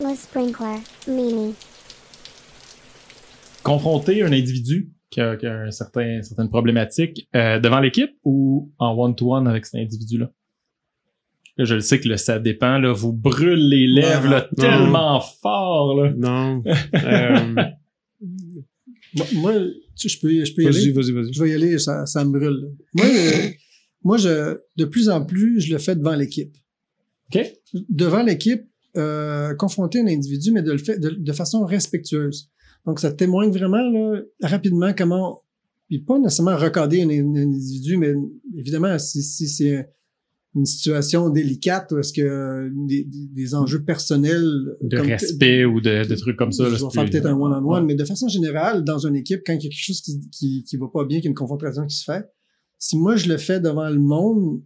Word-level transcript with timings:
Le 0.00 0.14
sprinkler, 0.16 0.78
Mimi. 1.08 1.54
Confronter 3.62 4.22
un 4.22 4.32
individu 4.32 4.90
qui 5.10 5.20
a, 5.20 5.36
qui 5.36 5.46
a 5.46 5.54
un 5.62 5.70
certain, 5.70 6.22
certaines 6.22 6.48
problématiques 6.48 7.28
euh, 7.34 7.58
devant 7.60 7.80
l'équipe 7.80 8.10
ou 8.24 8.72
en 8.78 8.94
one-to-one 8.96 9.46
avec 9.46 9.66
cet 9.66 9.80
individu-là? 9.82 10.30
Là, 11.58 11.64
je 11.64 11.74
le 11.74 11.80
sais 11.80 12.00
que 12.00 12.08
là, 12.08 12.16
ça 12.16 12.38
dépend. 12.38 12.78
Là, 12.78 12.92
vous 12.92 13.12
brûlez 13.12 13.56
les 13.56 13.86
lèvres 13.86 14.28
là, 14.28 14.48
non. 14.56 14.62
tellement 14.62 15.20
fort. 15.20 15.94
Là. 16.02 16.12
Non. 16.16 16.62
Euh, 19.12 19.24
Moi, 19.34 19.54
tu 19.96 20.08
je 20.08 20.20
peux, 20.20 20.44
je 20.44 20.54
peux 20.54 20.62
y 20.62 20.66
vas-y, 20.66 20.76
aller? 20.84 20.92
vas-y, 20.92 21.10
vas-y. 21.12 21.32
Je 21.32 21.42
vais 21.42 21.50
y 21.50 21.54
aller, 21.54 21.78
ça, 21.80 22.06
ça 22.06 22.24
me 22.24 22.30
brûle. 22.30 22.60
là. 22.62 22.68
Moi, 22.94 23.06
euh, 23.06 23.48
moi, 24.04 24.16
je, 24.18 24.56
de 24.76 24.84
plus 24.84 25.08
en 25.08 25.24
plus, 25.24 25.60
je 25.60 25.72
le 25.72 25.78
fais 25.78 25.96
devant 25.96 26.14
l'équipe. 26.14 26.54
OK? 27.34 27.44
Devant 27.88 28.22
l'équipe, 28.22 28.62
euh, 28.96 29.54
confronter 29.54 30.00
un 30.00 30.06
individu, 30.06 30.52
mais 30.52 30.62
de 30.62 30.72
le 30.72 30.78
faire 30.78 30.98
de, 30.98 31.10
de 31.10 31.32
façon 31.32 31.64
respectueuse. 31.64 32.50
Donc, 32.86 32.98
ça 33.00 33.12
témoigne 33.12 33.50
vraiment 33.50 33.78
là, 33.90 34.20
rapidement 34.42 34.92
comment, 34.96 35.42
puis 35.88 35.98
pas 36.00 36.18
nécessairement 36.18 36.56
recadrer 36.56 37.02
un, 37.02 37.10
un 37.10 37.36
individu, 37.36 37.96
mais 37.98 38.12
évidemment, 38.56 38.98
si, 38.98 39.22
si 39.22 39.48
c'est 39.48 39.88
une 40.56 40.64
situation 40.66 41.28
délicate, 41.30 41.92
ou 41.92 41.98
est-ce 41.98 42.12
que 42.12 42.70
des, 42.88 43.04
des- 43.06 43.54
enjeux 43.54 43.84
personnels 43.84 44.50
De 44.82 44.96
comme- 44.96 45.06
respect 45.06 45.64
ou 45.64 45.80
de, 45.80 46.04
de 46.08 46.14
trucs 46.16 46.36
comme 46.36 46.50
ça. 46.50 46.64
je 46.68 46.84
vais 46.84 46.90
faire 46.90 47.04
peut-être 47.04 47.26
un 47.26 47.34
one-on-one, 47.38 47.64
Ouais. 47.64 47.82
mais 47.86 47.94
de 47.94 48.04
façon 48.04 48.26
générale, 48.26 48.82
dans 48.82 48.98
une 49.06 49.14
équipe, 49.14 49.42
quand 49.46 49.52
il 49.52 49.56
y 49.62 49.66
a 49.66 49.70
quelque 49.70 49.74
chose 49.84 50.00
qui, 50.00 50.18
qui, 50.30 50.64
qui 50.64 50.76
va 50.76 50.88
pas 50.92 51.04
bien, 51.04 51.18
qu'il 51.18 51.26
y 51.26 51.28
a 51.28 51.30
une 51.30 51.36
confrontation 51.36 51.86
qui 51.86 51.94
se 51.96 52.04
fait, 52.04 52.24
si 52.78 52.96
moi 52.98 53.14
je 53.14 53.28
le 53.28 53.36
fais 53.36 53.60
devant 53.60 53.88
le 53.88 54.00
monde, 54.00 54.60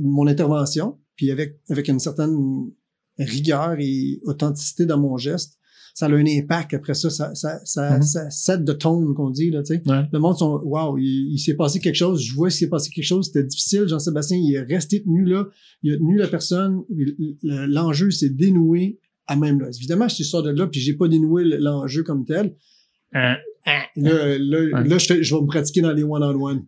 mon 0.00 0.26
intervention, 0.26 0.98
puis 1.14 1.30
avec, 1.30 1.60
avec 1.68 1.86
une 1.88 2.00
certaine 2.00 2.70
rigueur 3.20 3.76
et 3.78 4.20
authenticité 4.24 4.86
dans 4.86 4.98
mon 4.98 5.16
geste, 5.16 5.58
ça 5.94 6.06
a 6.06 6.10
un 6.10 6.24
impact 6.26 6.72
après 6.74 6.94
ça, 6.94 7.10
ça, 7.10 7.34
ça, 7.34 7.60
ça, 7.64 8.00
ça 8.00 8.30
set 8.30 8.64
the 8.64 8.78
tone 8.78 9.12
qu'on 9.14 9.30
dit, 9.30 9.50
là. 9.50 9.62
Ouais. 9.68 10.02
Le 10.12 10.18
monde 10.18 10.38
sont, 10.38 10.60
wow, 10.62 10.96
il, 10.98 11.32
il 11.32 11.38
s'est 11.38 11.54
passé 11.54 11.80
quelque 11.80 11.96
chose, 11.96 12.22
je 12.22 12.34
vois 12.34 12.48
qu'il 12.48 12.58
s'est 12.58 12.68
passé 12.68 12.90
quelque 12.90 13.04
chose, 13.04 13.26
c'était 13.26 13.44
difficile, 13.44 13.86
Jean-Sébastien, 13.88 14.38
il 14.38 14.54
est 14.54 14.62
resté 14.62 15.02
tenu 15.02 15.24
là, 15.24 15.48
il 15.82 15.92
a 15.94 15.96
tenu 15.96 16.16
la 16.16 16.28
personne, 16.28 16.82
l'enjeu 17.42 18.10
s'est 18.10 18.30
dénoué 18.30 18.98
à 19.26 19.36
même 19.36 19.60
là. 19.60 19.68
Évidemment, 19.76 20.08
je 20.08 20.22
sors 20.22 20.42
de 20.42 20.50
là, 20.50 20.66
puis 20.66 20.80
j'ai 20.80 20.94
pas 20.94 21.08
dénoué 21.08 21.44
le- 21.44 21.58
l'enjeu 21.58 22.02
comme 22.02 22.24
tel. 22.24 22.54
Hein? 23.12 23.36
Là, 23.96 24.38
là, 24.38 24.82
là 24.82 24.98
je, 24.98 25.12
vais 25.12 25.40
me 25.40 25.46
pratiquer 25.46 25.82
dans 25.82 25.92
les 25.92 26.02
one-on-one. 26.02 26.64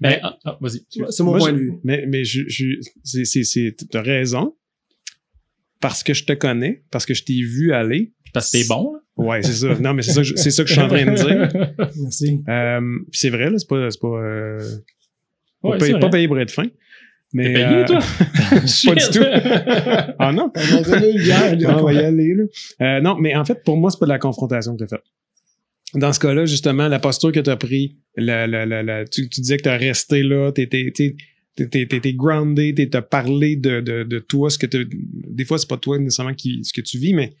Mais, 0.00 0.20
ah, 0.22 0.38
ah, 0.44 0.58
vas-y. 0.60 0.84
C'est 1.10 1.22
mon 1.22 1.30
Moi, 1.30 1.38
point 1.38 1.52
de 1.52 1.58
vue. 1.58 1.72
Mais, 1.82 2.06
mais 2.06 2.24
je, 2.24 2.42
je, 2.48 2.66
c'est, 3.02 3.24
c'est, 3.24 3.42
c'est, 3.44 3.74
t'as 3.90 4.02
raison. 4.02 4.54
Parce 5.86 6.02
que 6.02 6.14
je 6.14 6.24
te 6.24 6.32
connais, 6.32 6.82
parce 6.90 7.06
que 7.06 7.14
je 7.14 7.22
t'ai 7.22 7.40
vu 7.42 7.72
aller. 7.72 8.12
Parce 8.34 8.50
que 8.50 8.58
t'es 8.58 8.64
bon. 8.68 8.92
là. 8.94 9.24
Ouais, 9.24 9.42
c'est 9.42 9.52
ça. 9.52 9.78
Non, 9.78 9.94
mais 9.94 10.02
c'est 10.02 10.10
ça, 10.12 10.20
que 10.22 10.26
je- 10.26 10.34
c'est 10.36 10.50
ça 10.50 10.62
que 10.62 10.68
je 10.68 10.74
suis 10.74 10.82
en 10.82 10.88
train 10.88 11.04
de 11.06 11.14
dire. 11.14 11.48
Merci. 12.02 12.40
Euh, 12.48 12.80
puis 13.10 13.18
c'est 13.20 13.30
vrai, 13.30 13.50
là, 13.50 13.58
c'est 13.58 13.68
pas, 13.68 13.88
c'est 13.90 14.00
pas, 14.00 14.08
euh, 14.08 14.58
pas, 15.62 15.68
Ouais, 15.70 15.78
payé, 15.78 15.92
c'est 15.92 15.98
pas 16.00 16.08
payé 16.10 16.26
pour 16.28 16.38
être 16.40 16.50
fin. 16.50 16.66
Mais, 17.32 17.44
T'es 17.44 17.52
payé, 17.54 17.66
euh, 17.66 17.84
toi? 17.84 17.98
pas 18.86 18.94
du 18.94 19.10
tout. 19.12 19.24
Ah 20.18 20.32
non? 20.32 20.50
On 20.54 20.60
va 20.82 20.96
Ah, 20.98 21.76
on 21.78 21.84
va 21.84 21.92
y 21.92 21.98
aller, 21.98 22.34
là. 22.34 22.44
Euh, 22.82 23.00
non, 23.00 23.16
mais 23.18 23.34
en 23.36 23.44
fait, 23.44 23.62
pour 23.64 23.76
moi, 23.76 23.90
c'est 23.90 23.98
pas 23.98 24.06
de 24.06 24.10
la 24.10 24.18
confrontation 24.18 24.72
que 24.76 24.78
tu 24.78 24.84
as 24.84 24.88
faite. 24.88 25.04
Dans 25.94 26.12
ce 26.12 26.18
cas-là, 26.20 26.44
justement, 26.46 26.88
la 26.88 26.98
posture 26.98 27.30
que 27.32 27.40
tu 27.40 27.48
as 27.50 27.56
pris, 27.56 27.96
la, 28.16 28.46
la, 28.46 28.66
la, 28.66 28.82
la- 28.82 29.04
tu, 29.06 29.28
tu 29.28 29.40
disais 29.40 29.56
que 29.56 29.62
tu 29.62 29.68
as 29.68 29.76
resté 29.76 30.22
là, 30.22 30.50
tu 31.56 31.78
étais 31.80 32.12
groundé, 32.12 32.74
tu 32.74 32.96
as 32.96 33.02
parlé 33.02 33.56
de, 33.56 33.80
de, 33.80 34.02
de 34.04 34.18
toi, 34.18 34.50
ce 34.50 34.58
que 34.58 34.66
t'as- 34.66 34.84
Des 34.88 35.44
fois, 35.44 35.58
c'est 35.58 35.68
pas 35.68 35.76
toi 35.78 35.98
nécessairement 35.98 36.34
qui, 36.34 36.62
ce 36.64 36.72
que 36.72 36.80
tu 36.80 36.98
vis, 36.98 37.14
mais 37.14 37.32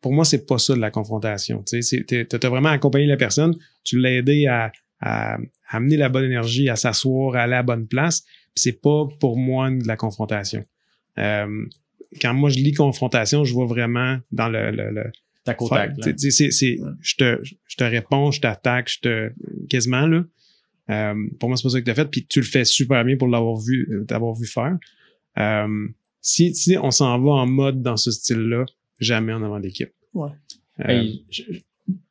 pour 0.00 0.12
moi, 0.12 0.24
c'est 0.24 0.46
pas 0.46 0.58
ça 0.58 0.74
de 0.74 0.80
la 0.80 0.90
confrontation. 0.90 1.62
Tu 1.64 1.78
as 1.80 2.48
vraiment 2.48 2.68
accompagné 2.70 3.06
la 3.06 3.16
personne, 3.16 3.56
tu 3.84 3.98
l'as 3.98 4.12
aidé 4.12 4.46
à, 4.46 4.70
à, 5.00 5.34
à 5.34 5.38
amener 5.70 5.96
la 5.96 6.08
bonne 6.08 6.24
énergie, 6.24 6.68
à 6.68 6.76
s'asseoir, 6.76 7.34
à 7.36 7.42
aller 7.42 7.54
à 7.54 7.58
la 7.58 7.62
bonne 7.62 7.86
place. 7.86 8.24
C'est 8.54 8.80
pas 8.80 9.06
pour 9.20 9.36
moi 9.38 9.70
de 9.70 9.86
la 9.86 9.96
confrontation. 9.96 10.64
Euh, 11.18 11.64
quand 12.20 12.34
moi 12.34 12.50
je 12.50 12.58
lis 12.58 12.72
confrontation, 12.72 13.44
je 13.44 13.52
vois 13.52 13.66
vraiment 13.66 14.18
dans 14.32 14.48
le, 14.48 14.70
le, 14.70 14.90
le 14.90 15.04
Tac 15.44 15.62
au 15.62 15.68
tac. 15.68 15.96
je 17.00 17.14
te, 17.16 17.38
je 17.66 17.76
te 17.76 17.84
réponds, 17.84 18.30
je 18.30 18.40
t'attaque, 18.40 18.90
je 18.90 19.00
te, 19.00 19.32
quasiment 19.68 20.06
là. 20.06 20.24
Euh, 20.90 21.14
pour 21.38 21.48
moi, 21.48 21.56
c'est 21.56 21.62
pas 21.64 21.68
ça 21.70 21.80
que 21.80 21.84
tu 21.84 21.90
as 21.90 21.94
fait, 21.94 22.06
puis 22.10 22.26
tu 22.26 22.40
le 22.40 22.46
fais 22.46 22.64
super 22.64 23.04
bien 23.04 23.16
pour 23.16 23.28
l'avoir 23.28 23.56
vu, 23.56 23.88
euh, 23.92 24.04
t'avoir 24.04 24.34
vu 24.34 24.46
faire. 24.46 24.76
Euh, 25.38 25.88
si, 26.20 26.54
si 26.54 26.76
on 26.78 26.90
s'en 26.90 27.18
va 27.18 27.30
en 27.32 27.46
mode 27.46 27.82
dans 27.82 27.96
ce 27.96 28.10
style-là, 28.10 28.64
jamais 28.98 29.32
en 29.32 29.42
avant 29.42 29.60
d'équipe. 29.60 29.90
Ouais. 30.14 30.30
Euh, 30.80 30.84
Hey, 30.88 31.24
je- 31.30 31.42
je- 31.50 31.60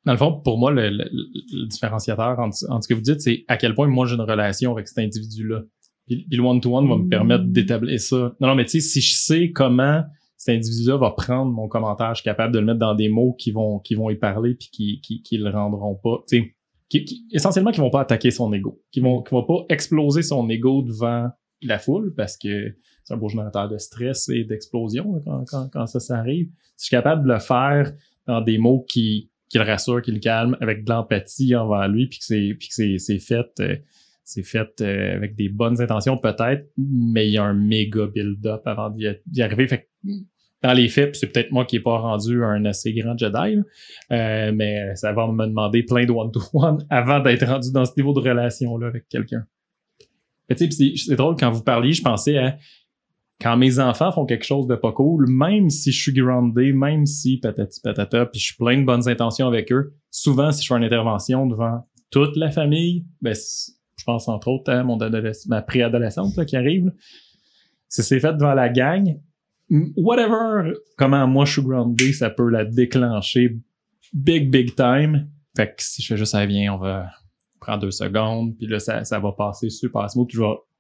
dans 0.05 0.11
le 0.13 0.17
fond, 0.17 0.39
pour 0.43 0.57
moi, 0.57 0.71
le, 0.71 0.89
le- 0.89 1.09
le 1.11 1.67
différenciateur 1.67 2.39
entre, 2.39 2.57
entre 2.69 2.83
ce 2.83 2.87
que 2.87 2.93
vous 2.93 3.01
dites, 3.01 3.21
c'est 3.21 3.45
à 3.47 3.57
quel 3.57 3.75
point 3.75 3.87
moi 3.87 4.05
j'ai 4.07 4.15
une 4.15 4.21
relation 4.21 4.71
avec 4.71 4.87
cet 4.87 4.99
individu-là. 4.99 5.63
Puis, 6.07 6.25
puis 6.29 6.37
le 6.37 6.43
one-to-one 6.43 6.87
va 6.87 6.95
me 6.97 7.09
permettre 7.09 7.43
d'établir 7.45 7.99
ça. 7.99 8.35
Non, 8.39 8.47
non, 8.47 8.55
mais 8.55 8.63
tu 8.65 8.79
sais, 8.79 8.79
si 8.79 9.01
je 9.01 9.13
sais 9.13 9.51
comment 9.51 10.03
cet 10.37 10.55
individu-là 10.55 10.97
va 10.97 11.11
prendre 11.11 11.51
mon 11.51 11.67
commentaire, 11.67 12.13
je 12.15 12.21
suis 12.21 12.23
capable 12.23 12.53
de 12.53 12.59
le 12.59 12.65
mettre 12.65 12.79
dans 12.79 12.95
des 12.95 13.09
mots 13.09 13.33
qui 13.37 13.51
vont, 13.51 13.79
qui 13.79 13.95
vont 13.95 14.09
y 14.09 14.15
parler 14.15 14.53
puis 14.55 14.69
qui, 14.71 15.01
qui, 15.01 15.21
qui 15.21 15.37
le 15.37 15.49
rendront 15.49 15.95
pas. 15.95 16.23
Tu 16.29 16.37
sais, 16.37 16.55
qui, 16.89 17.05
qui- 17.05 17.25
essentiellement, 17.31 17.71
qui 17.71 17.79
vont 17.79 17.89
pas 17.89 18.01
attaquer 18.01 18.31
son 18.31 18.51
ego. 18.53 18.81
Qui 18.91 18.99
vont, 19.01 19.21
qui 19.21 19.31
vont 19.31 19.43
pas 19.43 19.65
exploser 19.69 20.21
son 20.21 20.47
ego 20.49 20.81
devant 20.81 21.29
la 21.61 21.79
foule 21.79 22.13
parce 22.15 22.37
que 22.37 22.75
c'est 23.03 23.13
un 23.13 23.17
beau 23.17 23.29
générateur 23.29 23.67
de 23.67 23.77
stress 23.77 24.29
et 24.29 24.43
d'explosion 24.43 25.21
quand, 25.25 25.43
quand, 25.49 25.69
quand 25.71 25.87
ça, 25.87 25.99
ça 25.99 26.17
arrive. 26.17 26.47
Si 26.75 26.83
je 26.83 26.85
suis 26.85 26.89
capable 26.95 27.27
de 27.27 27.33
le 27.33 27.39
faire 27.39 27.91
dans 28.27 28.41
des 28.41 28.57
mots 28.57 28.85
qui, 28.87 29.29
qui 29.49 29.57
le 29.57 29.63
rassurent, 29.63 30.01
qui 30.01 30.11
le 30.11 30.19
calment, 30.19 30.55
avec 30.61 30.83
de 30.83 30.89
l'empathie 30.91 31.55
envers 31.55 31.87
lui, 31.87 32.07
puis 32.07 32.19
que 32.19 32.25
c'est, 32.25 32.55
puis 32.59 32.67
que 32.67 32.97
c'est, 32.99 33.19
fait, 33.19 33.47
euh, 33.59 33.75
c'est 34.23 34.43
fait 34.43 34.81
euh, 34.81 35.15
avec 35.15 35.35
des 35.35 35.49
bonnes 35.49 35.81
intentions 35.81 36.17
peut-être, 36.17 36.69
mais 36.77 37.27
il 37.27 37.31
y 37.33 37.37
a 37.37 37.43
un 37.43 37.53
méga 37.53 38.05
build-up 38.07 38.61
avant 38.65 38.89
d'y 38.91 39.41
arriver. 39.41 39.67
Fait 39.67 39.89
que, 40.03 40.11
dans 40.67 40.73
les 40.73 40.89
faits, 40.89 41.15
c'est 41.15 41.27
peut-être 41.27 41.51
moi 41.51 41.63
qui 41.63 41.77
n'ai 41.77 41.81
pas 41.81 41.97
rendu 41.97 42.43
un 42.43 42.65
assez 42.65 42.91
grand 42.93 43.17
Jedi, 43.17 43.57
euh, 44.11 44.51
mais 44.53 44.93
ça 44.95 45.13
va 45.13 45.25
me 45.27 45.45
demander 45.45 45.81
plein 45.83 46.05
de 46.05 46.11
one-to-one 46.11 46.85
avant 46.89 47.21
d'être 47.21 47.45
rendu 47.47 47.71
dans 47.71 47.85
ce 47.85 47.93
niveau 47.95 48.11
de 48.11 48.19
relation-là 48.19 48.87
avec 48.87 49.07
quelqu'un. 49.07 49.45
C'est, 50.53 51.15
drôle, 51.15 51.37
quand 51.39 51.51
vous 51.51 51.63
parliez, 51.63 51.93
je 51.93 52.01
pensais 52.01 52.37
à 52.37 52.57
quand 53.39 53.55
mes 53.55 53.79
enfants 53.79 54.11
font 54.11 54.25
quelque 54.25 54.43
chose 54.43 54.67
de 54.67 54.75
pas 54.75 54.91
cool, 54.91 55.29
même 55.29 55.69
si 55.69 55.93
je 55.93 56.01
suis 56.01 56.11
groundé, 56.11 56.73
même 56.73 57.05
si 57.05 57.37
patati 57.37 57.79
patata, 57.79 58.25
puis 58.25 58.41
je 58.41 58.47
suis 58.47 58.55
plein 58.57 58.77
de 58.77 58.83
bonnes 58.83 59.07
intentions 59.07 59.47
avec 59.47 59.71
eux, 59.71 59.93
souvent 60.11 60.51
si 60.51 60.63
je 60.63 60.67
fais 60.67 60.77
une 60.77 60.83
intervention 60.83 61.45
devant 61.45 61.87
toute 62.11 62.35
la 62.35 62.51
famille, 62.51 63.05
ben 63.21 63.33
je 63.33 64.03
pense 64.03 64.27
entre 64.27 64.49
autres 64.49 64.69
à 64.69 64.83
mon 64.83 64.97
ma 65.47 65.61
préadolescente 65.61 66.45
qui 66.45 66.57
arrive, 66.57 66.91
si 67.87 68.03
c'est 68.03 68.19
fait 68.19 68.33
devant 68.33 68.53
la 68.53 68.67
gang, 68.67 69.17
whatever, 69.95 70.73
comment 70.97 71.27
moi 71.27 71.45
je 71.45 71.53
suis 71.53 71.61
groundé, 71.61 72.13
ça 72.13 72.29
peut 72.29 72.49
la 72.49 72.65
déclencher 72.65 73.57
big 74.13 74.49
big 74.51 74.75
time. 74.75 75.27
Fait 75.55 75.67
que 75.67 75.73
si 75.79 76.01
je 76.01 76.07
fais 76.07 76.17
juste 76.17 76.31
ça 76.31 76.45
vient, 76.45 76.73
on 76.75 76.77
va 76.77 77.07
prendre 77.59 77.81
deux 77.81 77.91
secondes, 77.91 78.55
puis 78.57 78.67
là 78.67 78.79
ça, 78.79 79.03
ça 79.03 79.19
va 79.19 79.31
passer 79.31 79.69
super 79.69 80.09
smooth, 80.09 80.27
puis 80.27 80.37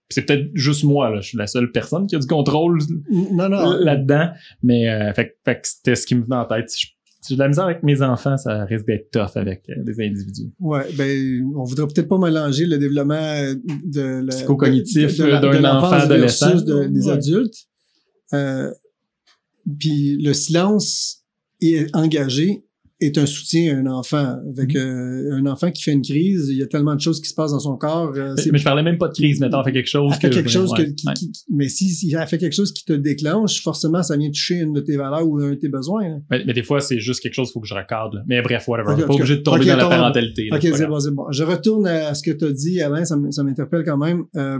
c'est 0.09 0.21
peut-être 0.25 0.49
juste 0.53 0.83
moi, 0.85 1.09
là. 1.09 1.19
Je 1.19 1.27
suis 1.29 1.37
la 1.37 1.47
seule 1.47 1.71
personne 1.71 2.07
qui 2.07 2.15
a 2.15 2.19
du 2.19 2.27
contrôle 2.27 2.79
Non, 3.09 3.49
non. 3.49 3.71
là-dedans. 3.79 4.29
Mais 4.63 4.89
euh, 4.89 5.11
fait, 5.13 5.29
que- 5.29 5.35
fait 5.43 5.55
que 5.55 5.67
c'était 5.67 5.95
ce 5.95 6.07
qui 6.07 6.15
me 6.15 6.23
venait 6.23 6.37
en 6.37 6.45
tête. 6.45 6.69
Si 6.69 6.79
je- 6.87 6.91
si 7.19 7.33
j'ai 7.33 7.35
de 7.35 7.39
la 7.41 7.49
misère 7.49 7.65
avec 7.65 7.83
mes 7.83 8.01
enfants, 8.01 8.37
ça 8.37 8.63
risque 8.63 8.85
d'être 8.85 9.11
tough 9.11 9.35
avec 9.35 9.63
euh, 9.69 9.83
des 9.83 9.99
individus. 9.99 10.53
Ouais, 10.61 10.85
ben, 10.97 11.43
on 11.57 11.63
voudrait 11.63 11.87
peut-être 11.87 12.07
pas 12.07 12.17
mélanger 12.19 12.65
le 12.67 12.77
développement 12.77 13.15
euh, 13.15 13.55
de 13.83 14.21
la- 14.23 14.27
Psychocognitif 14.33 15.17
d'un 15.17 15.65
enfant 15.65 15.91
adolescent. 15.91 16.51
versus 16.51 16.63
de- 16.63 16.85
des 16.85 17.07
Ouais. 17.07 17.11
adultes. 17.11 17.65
Euh, 18.33 18.71
puis 19.79 20.17
le 20.21 20.33
silence 20.33 21.23
est 21.61 21.93
engagé 21.95 22.63
est 22.99 23.15
un 23.19 23.27
soutien 23.27 23.75
à 23.75 23.79
un 23.79 23.85
enfant. 23.85 24.37
Avec 24.57 24.71
Mm-hmm. 24.71 24.77
euh, 24.77 25.33
un 25.35 25.45
enfant 25.45 25.69
qui 25.69 25.83
fait 25.83 25.91
une 25.91 26.01
crise, 26.01 26.47
il 26.49 26.57
y 26.57 26.63
a 26.63 26.65
tellement 26.65 26.95
de 26.95 26.99
choses 26.99 27.21
qui 27.21 27.29
se 27.29 27.35
passent 27.35 27.51
dans 27.51 27.59
son 27.59 27.77
corps. 27.77 28.11
euh, 28.15 28.33
Mais 28.51 28.57
je 28.57 28.63
parlais 28.63 28.81
même 28.81 28.97
pas 28.97 29.07
de 29.07 29.13
crise, 29.13 29.39
mettons, 29.39 29.63
fait 29.63 29.71
quelque 29.71 29.87
chose. 29.87 30.15
fait 30.15 30.29
que- 30.29 30.33
quelque 30.33 30.49
chose 30.49 30.73
que- 30.75 30.81
ouais, 30.81 30.93
qui, 30.95 31.05
ouais. 31.07 31.13
qui- 31.13 31.31
mais 31.51 31.69
si, 31.69 31.89
si 31.89 32.11
elle 32.19 32.25
fait 32.27 32.39
quelque 32.39 32.55
chose 32.55 32.73
qui 32.73 32.85
te 32.85 32.93
déclenche, 32.93 33.61
forcément, 33.61 34.01
ça 34.01 34.17
vient 34.17 34.29
toucher 34.31 34.55
une 34.55 34.73
de 34.73 34.79
tes 34.81 34.97
valeurs 34.97 35.27
ou 35.27 35.37
un 35.39 35.51
de 35.51 35.55
tes 35.55 35.69
besoins. 35.69 36.21
Mais, 36.31 36.43
mais 36.45 36.53
des 36.53 36.63
fois, 36.63 36.79
c'est 36.81 36.99
juste 36.99 37.19
quelque 37.19 37.35
chose 37.35 37.49
qu'il 37.49 37.53
faut 37.53 37.59
que 37.61 37.67
je 37.67 37.75
recadre. 37.75 38.15
là. 38.15 38.23
Mais 38.25 38.41
bref, 38.41 38.67
whatever. 38.67 38.93
Ok, 38.93 38.95
On 38.97 38.99
est 38.99 39.03
en 39.03 39.07
pas 39.09 39.13
obligé 39.13 39.35
de 39.37 39.41
tomber 39.43 39.65
dans 39.67 39.77
la 39.77 39.89
parentalité. 39.89 40.47
là, 40.49 40.55
Ok, 40.57 40.63
c'est 40.63 40.87
bon, 40.87 40.99
c'est 40.99 41.11
bon. 41.11 41.25
Je 41.31 41.43
retourne 41.43 41.85
à 41.85 42.15
ce 42.15 42.23
que 42.23 42.31
tu 42.31 42.45
as 42.45 42.51
dit, 42.51 42.81
Alain, 42.81 43.05
ça 43.05 43.15
m'interpelle 43.43 43.83
quand 43.85 43.97
même. 43.97 44.23
Euh, 44.35 44.57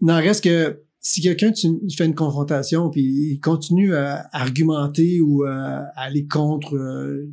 n'en 0.00 0.16
reste 0.16 0.44
que 0.44 0.80
si 1.08 1.20
quelqu'un 1.20 1.52
il 1.62 1.94
fait 1.96 2.04
une 2.06 2.14
confrontation 2.14 2.90
puis 2.90 3.02
il 3.32 3.40
continue 3.40 3.94
à 3.94 4.28
argumenter 4.32 5.20
ou 5.20 5.44
à, 5.44 5.84
aller 5.96 6.26
contre 6.26 6.74
euh, 6.74 7.28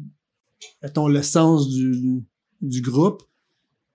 mettons, 0.82 1.08
le 1.08 1.22
sens 1.24 1.70
du, 1.70 2.24
du 2.62 2.82
groupe, 2.82 3.24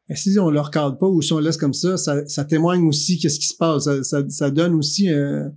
ben, 0.09 0.17
si 0.17 0.37
on 0.39 0.51
le 0.51 0.61
recadre 0.61 0.99
pas 0.99 1.07
ou 1.07 1.23
si 1.23 1.33
on 1.33 1.39
le 1.39 1.45
laisse 1.45 1.57
comme 1.57 1.75
ça, 1.75 1.97
ça, 1.97 2.27
ça 2.27 2.45
témoigne 2.45 2.87
aussi 2.87 3.19
qu'est-ce 3.19 3.39
qui 3.39 3.47
se 3.47 3.57
passe. 3.57 3.85
Ça, 3.85 4.03
ça, 4.03 4.29
ça 4.29 4.51
donne 4.51 4.75
aussi 4.75 5.11
euh, 5.11 5.49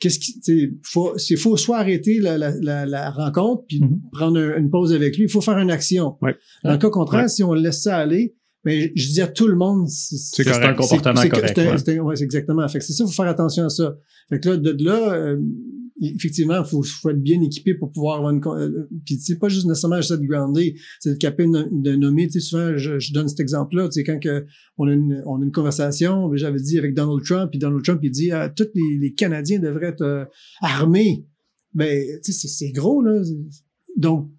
qu'est-ce 0.00 0.18
qui, 0.18 0.38
sais, 0.42 0.72
faut, 0.82 1.14
faut 1.38 1.56
soit 1.56 1.78
arrêter 1.78 2.18
la, 2.18 2.36
la, 2.36 2.50
la, 2.60 2.84
la 2.86 3.10
rencontre 3.10 3.64
puis 3.68 3.80
Mhm. 3.80 4.00
prendre 4.12 4.38
un- 4.38 4.56
une 4.58 4.70
pause 4.70 4.92
avec 4.92 5.16
lui. 5.16 5.24
Il 5.24 5.30
faut 5.30 5.40
faire 5.40 5.58
une 5.58 5.70
action. 5.70 6.16
Ouais. 6.20 6.36
Dans 6.64 6.72
le 6.72 6.78
cas 6.78 6.90
contraire, 6.90 7.22
Ouais. 7.22 7.28
si 7.28 7.42
on 7.42 7.52
laisse 7.54 7.82
ça 7.82 7.96
aller, 7.96 8.34
mais 8.66 8.92
je 8.94 9.08
dis 9.12 9.22
à 9.22 9.28
tout 9.28 9.46
le 9.46 9.56
monde, 9.56 9.88
c'est 9.88 10.46
un 10.48 10.74
comportement 10.74 11.20
c'est- 11.22 11.28
correct. 11.30 11.52
c'est- 11.86 11.98
ouais. 12.00 12.22
exactement. 12.22 12.68
Fait 12.68 12.80
que 12.80 12.84
c'est 12.84 12.92
ça, 12.92 13.06
faut 13.06 13.12
faire 13.12 13.28
attention 13.28 13.64
à 13.64 13.68
ça. 13.70 13.96
Fait 14.28 14.38
que 14.40 14.50
là, 14.50 14.56
de, 14.58 14.72
de 14.72 14.84
là, 14.84 15.14
euh, 15.14 15.40
effectivement, 16.02 16.62
faut, 16.64 16.82
faut 16.82 17.10
être 17.10 17.22
bien 17.22 17.40
équipé 17.40 17.74
pour 17.74 17.90
pouvoir 17.92 18.18
avoir 18.18 18.32
une. 18.32 18.40
euh, 18.46 18.88
Puis 19.06 19.16
c'est 19.18 19.38
pas 19.38 19.48
juste 19.48 19.66
nécessairement 19.66 19.96
juste 19.96 20.12
de 20.12 20.26
grounder, 20.26 20.74
c'est 21.00 21.12
de 21.12 21.16
capable 21.16 21.50
de, 21.82 21.94
nommer. 21.96 22.26
Tu 22.26 22.40
sais, 22.40 22.40
souvent, 22.40 22.76
je, 22.76 22.98
je 22.98 23.12
donne 23.14 23.28
cet 23.28 23.40
exemple-là. 23.40 23.84
Tu 23.88 23.92
sais, 24.00 24.04
quand 24.04 24.18
que 24.18 24.44
on 24.78 24.86
a 24.88 24.92
une, 24.92 25.22
on 25.26 25.40
a 25.40 25.44
une 25.44 25.52
conversation, 25.52 26.28
ben, 26.28 26.36
j'avais 26.36 26.58
dit 26.60 26.76
avec 26.78 26.94
Donald 26.94 27.24
Trump, 27.24 27.50
puis 27.50 27.58
Donald 27.58 27.82
Trump 27.84 28.00
il 28.02 28.10
dit, 28.10 28.30
ah, 28.32 28.48
tous 28.48 28.66
les, 28.74 28.98
les 28.98 29.14
Canadiens 29.14 29.58
devraient 29.60 29.86
être 29.88 30.02
euh, 30.02 30.24
armés. 30.60 31.24
Ben, 31.72 32.04
tu 32.22 32.32
sais, 32.32 32.38
c'est- 32.40 32.48
c'est 32.48 32.72
gros 32.72 33.00
là. 33.02 33.22
Donc 33.96 34.30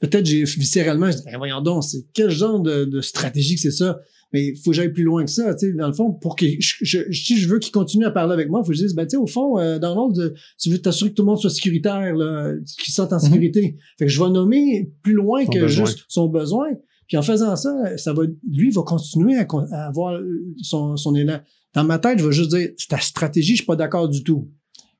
peut-être 0.00 0.26
j'ai 0.26 0.44
viscéralement, 0.44 1.10
je 1.10 1.16
dis, 1.18 1.22
ben 1.24 1.36
voyons 1.38 1.60
donc, 1.60 1.84
c'est 1.84 2.04
quel 2.12 2.30
genre 2.30 2.60
de, 2.60 2.84
de 2.84 3.00
stratégie 3.00 3.54
que 3.54 3.60
c'est 3.60 3.70
ça? 3.70 3.98
Mais 4.32 4.48
il 4.48 4.56
faut 4.56 4.70
que 4.72 4.76
j'aille 4.76 4.92
plus 4.92 5.04
loin 5.04 5.24
que 5.24 5.30
ça, 5.30 5.54
tu 5.54 5.68
sais, 5.68 5.72
dans 5.72 5.86
le 5.86 5.94
fond, 5.94 6.12
pour 6.12 6.36
que 6.36 6.44
je, 6.60 6.76
je- 6.82 7.10
si 7.12 7.38
je 7.38 7.48
veux 7.48 7.58
qu'il 7.58 7.72
continue 7.72 8.04
à 8.04 8.10
parler 8.10 8.34
avec 8.34 8.50
moi, 8.50 8.60
il 8.62 8.66
faut 8.66 8.72
que 8.72 8.76
je 8.76 8.82
dise, 8.82 8.94
ben 8.94 9.04
tu 9.06 9.12
sais, 9.12 9.16
au 9.16 9.26
fond, 9.26 9.58
euh, 9.58 9.78
Donald, 9.78 10.18
euh, 10.18 10.34
tu 10.60 10.68
veux 10.68 10.78
t'assurer 10.78 11.10
que 11.10 11.14
tout 11.14 11.22
le 11.22 11.28
monde 11.28 11.38
soit 11.40 11.48
sécuritaire, 11.48 12.14
là, 12.14 12.52
qu'il 12.78 12.92
se 12.92 12.96
sente 12.96 13.12
en 13.14 13.18
sécurité. 13.18 13.76
Fait 13.98 14.04
que 14.04 14.10
je 14.10 14.22
vais 14.22 14.28
nommer 14.28 14.92
plus 15.02 15.14
loin 15.14 15.44
Son 15.46 15.50
que 15.52 15.58
besoin. 15.60 15.86
juste 15.86 16.04
son 16.08 16.26
besoin. 16.28 16.68
Puis 17.06 17.16
en 17.16 17.22
faisant 17.22 17.56
ça, 17.56 17.96
ça 17.96 18.12
va, 18.12 18.24
lui, 18.50 18.68
va 18.70 18.82
continuer 18.82 19.36
à, 19.38 19.46
à 19.72 19.86
avoir 19.86 20.20
son, 20.62 20.98
son 20.98 21.14
élan. 21.14 21.40
Dans 21.72 21.84
ma 21.84 21.98
tête, 21.98 22.18
je 22.18 22.26
vais 22.26 22.32
juste 22.32 22.50
dire, 22.50 22.68
c'est 22.76 22.88
ta 22.88 22.98
stratégie, 23.00 23.52
je 23.52 23.56
suis 23.62 23.64
pas 23.66 23.76
d'accord 23.76 24.10
du 24.10 24.22
tout. 24.22 24.50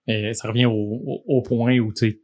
Et 0.07 0.33
ça 0.33 0.49
revient 0.49 0.65
au, 0.65 0.73
au, 0.73 1.23
au 1.27 1.43
point 1.43 1.79
où 1.81 1.93
tu 1.93 2.07
es 2.07 2.21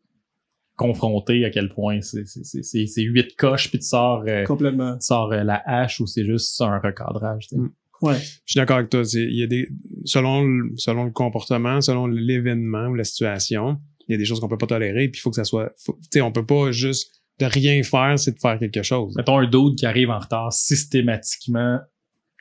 confronté 0.76 1.44
à 1.44 1.50
quel 1.50 1.68
point 1.68 2.00
c'est 2.00 2.26
c'est- 2.26 2.44
c'est- 2.44 2.62
c'est 2.62 2.86
c'est 2.86 3.02
huit 3.02 3.36
coches 3.36 3.68
puis 3.70 3.78
tu 3.78 3.86
sors, 3.86 4.24
euh, 4.26 4.44
Complètement. 4.44 4.94
tu 4.98 5.06
sors 5.06 5.32
euh, 5.32 5.42
la 5.44 5.62
hache 5.66 6.00
ou 6.00 6.06
c'est 6.06 6.24
juste 6.24 6.60
un 6.60 6.78
recadrage. 6.78 7.48
tu 7.48 7.54
sais. 7.56 7.60
Mm. 7.60 7.70
Ouais. 8.02 8.16
Je 8.18 8.52
suis 8.52 8.58
d'accord 8.58 8.76
avec 8.78 8.90
toi. 8.90 9.04
c'est- 9.04 9.22
Il 9.24 9.38
y 9.38 9.42
a 9.42 9.46
des, 9.46 9.68
selon, 10.04 10.44
le- 10.44 10.72
selon 10.76 11.04
le 11.04 11.10
comportement, 11.12 11.80
selon 11.80 12.06
l'événement 12.06 12.88
ou 12.88 12.94
la 12.94 13.04
situation, 13.04 13.78
il 14.08 14.12
y 14.12 14.14
a 14.14 14.18
des 14.18 14.24
choses 14.24 14.40
qu'on 14.40 14.48
peut 14.48 14.58
pas 14.58 14.66
tolérer. 14.66 15.08
Puis 15.08 15.20
il 15.20 15.22
faut 15.22 15.30
que 15.30 15.36
ça 15.36 15.44
soit, 15.44 15.72
tu 15.86 15.92
sais, 16.10 16.20
on 16.20 16.32
peut 16.32 16.44
pas 16.44 16.70
juste 16.72 17.12
de 17.40 17.46
rien 17.46 17.82
faire, 17.82 18.18
c'est 18.18 18.32
de 18.32 18.38
faire 18.40 18.58
quelque 18.58 18.82
chose. 18.82 19.14
Mettons 19.16 19.38
un 19.38 19.46
dude 19.48 19.76
qui 19.78 19.86
arrive 19.86 20.10
en 20.10 20.18
retard 20.18 20.52
systématiquement 20.52 21.78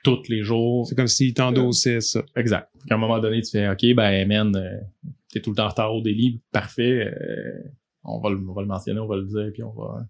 tous 0.03 0.27
les 0.27 0.43
jours. 0.43 0.85
C'est 0.87 0.95
comme 0.95 1.07
s'il 1.07 1.33
t'endossait 1.33 2.01
ça. 2.01 2.23
Exact. 2.35 2.67
À 2.89 2.95
un 2.95 2.97
moment 2.97 3.19
donné, 3.19 3.41
tu 3.41 3.51
fais 3.51 3.69
OK, 3.69 3.85
ben 3.95 4.27
man, 4.27 4.53
euh, 4.55 5.09
t'es 5.31 5.39
tout 5.39 5.51
le 5.51 5.55
temps 5.55 5.65
en 5.65 5.69
retard 5.69 5.95
au 5.95 6.01
délit, 6.01 6.41
parfait. 6.51 7.09
On, 8.03 8.19
va 8.19 8.29
le, 8.29 8.37
on 8.37 8.53
va 8.53 8.61
le 8.61 8.67
mentionner, 8.67 8.99
on 8.99 9.07
va 9.07 9.15
le 9.17 9.25
dire, 9.25 9.51
puis 9.53 9.63
on 9.63 9.71
va. 9.71 10.05